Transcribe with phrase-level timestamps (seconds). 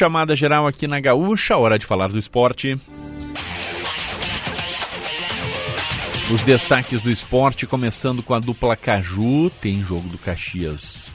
[0.00, 2.80] Chamada geral aqui na Gaúcha, hora de falar do esporte.
[6.32, 11.10] Os destaques do esporte, começando com a dupla Caju, tem jogo do Caxias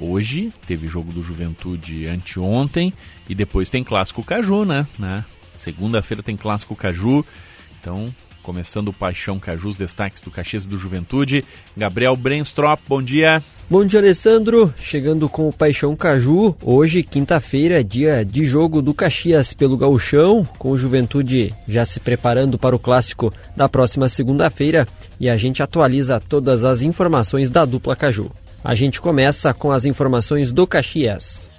[0.00, 2.92] hoje, teve jogo do Juventude anteontem
[3.28, 4.84] e depois tem clássico Caju, né?
[4.98, 5.24] né?
[5.56, 7.24] Segunda-feira tem clássico Caju,
[7.80, 8.12] então
[8.42, 11.44] começando o Paixão Caju, os destaques do Caxias e do Juventude.
[11.76, 13.40] Gabriel Brenstrop, bom dia.
[13.68, 14.72] Bom dia, Alessandro.
[14.78, 20.70] Chegando com o Paixão Caju, hoje, quinta-feira, dia de jogo do Caxias pelo Gauchão, com
[20.70, 24.86] o Juventude já se preparando para o clássico da próxima segunda-feira
[25.18, 28.30] e a gente atualiza todas as informações da dupla Caju.
[28.62, 31.50] A gente começa com as informações do Caxias.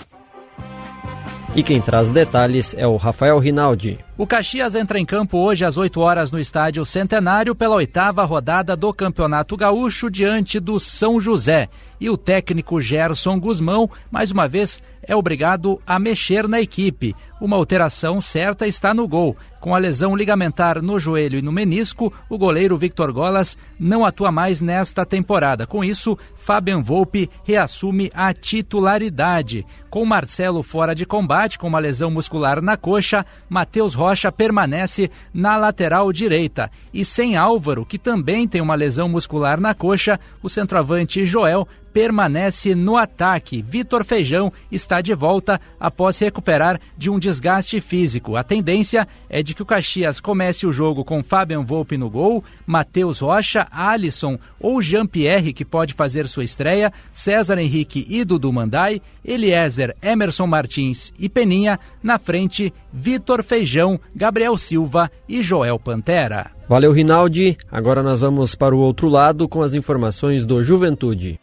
[1.56, 3.98] E quem traz os detalhes é o Rafael Rinaldi.
[4.18, 8.74] O Caxias entra em campo hoje às 8 horas no Estádio Centenário pela oitava rodada
[8.74, 11.68] do Campeonato Gaúcho diante do São José.
[12.00, 17.14] E o técnico Gerson Guzmão, mais uma vez, é obrigado a mexer na equipe.
[17.40, 19.36] Uma alteração certa está no gol.
[19.60, 24.32] Com a lesão ligamentar no joelho e no menisco, o goleiro Victor Golas não atua
[24.32, 25.66] mais nesta temporada.
[25.66, 29.66] Com isso, Fabian Volpe reassume a titularidade.
[29.90, 35.58] Com Marcelo fora de combate, com uma lesão muscular na coxa, Matheus Rocha permanece na
[35.58, 36.70] lateral direita.
[36.94, 42.76] E sem Álvaro, que também tem uma lesão muscular na coxa, o centroavante Joel permanece
[42.76, 43.62] no ataque.
[43.62, 48.36] Vitor Feijão está de volta após se recuperar de um desgaste físico.
[48.36, 52.44] A tendência é de que o Caxias comece o jogo com Fabian Volpe no gol,
[52.68, 59.02] Matheus Rocha, Alisson ou Jean-Pierre, que pode fazer sua estreia, César Henrique e Dudu Mandai,
[59.24, 66.52] Eliezer, Emerson Martins e Peninha, na frente, Vitor Feijão, Gabriel Silva e Joel Pantera.
[66.68, 67.58] Valeu, Rinaldi.
[67.72, 71.40] Agora nós vamos para o outro lado com as informações do Juventude.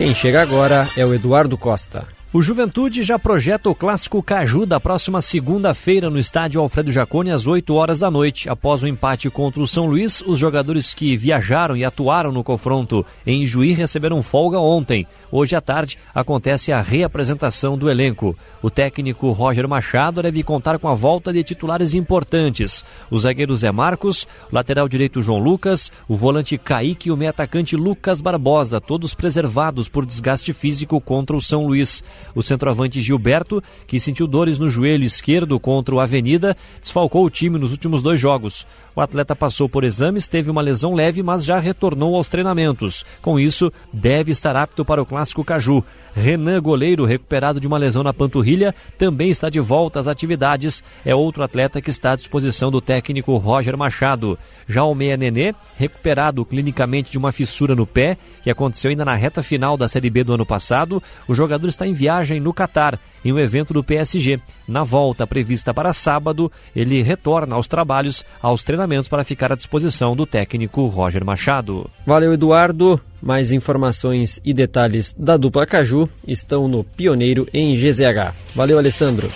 [0.00, 2.08] Quem chega agora é o Eduardo Costa.
[2.32, 7.48] O Juventude já projeta o clássico Caju da próxima segunda-feira no estádio Alfredo Jaconi às
[7.48, 8.48] 8 horas da noite.
[8.48, 13.04] Após o empate contra o São Luís, os jogadores que viajaram e atuaram no confronto
[13.26, 15.08] em Juí receberam folga ontem.
[15.32, 18.36] Hoje à tarde acontece a reapresentação do elenco.
[18.62, 22.84] O técnico Roger Machado deve contar com a volta de titulares importantes.
[23.10, 27.30] O zagueiro Zé Marcos, o lateral direito João Lucas, o volante Kaique e o meio
[27.30, 32.04] atacante Lucas Barbosa, todos preservados por desgaste físico contra o São Luís.
[32.34, 37.58] O centroavante Gilberto, que sentiu dores no joelho esquerdo contra o Avenida, desfalcou o time
[37.58, 38.66] nos últimos dois jogos.
[38.94, 43.04] O atleta passou por exames, teve uma lesão leve, mas já retornou aos treinamentos.
[43.22, 45.84] Com isso, deve estar apto para o clássico Caju.
[46.12, 50.82] Renan, goleiro, recuperado de uma lesão na panturrilha, também está de volta às atividades.
[51.04, 54.38] É outro atleta que está à disposição do técnico Roger Machado.
[54.68, 59.14] Já o Meia Nenê, recuperado clinicamente de uma fissura no pé, que aconteceu ainda na
[59.14, 62.98] reta final da Série B do ano passado, o jogador está em viagem no Catar
[63.24, 64.40] em um evento do PSG.
[64.66, 70.16] Na volta prevista para sábado, ele retorna aos trabalhos, aos treinamentos para ficar à disposição
[70.16, 71.88] do técnico Roger Machado.
[72.04, 73.00] Valeu, Eduardo.
[73.22, 78.34] Mais informações e detalhes da dupla Caju estão no Pioneiro em GZH.
[78.54, 79.30] Valeu, Alessandro.